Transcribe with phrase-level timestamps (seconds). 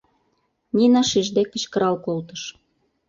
[0.75, 2.41] —Нина шижде кычкырал колтыш.